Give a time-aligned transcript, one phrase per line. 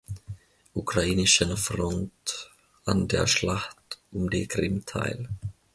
[0.73, 2.49] Ukrainischen Front
[2.85, 5.29] an der Schlacht um die Krim teil.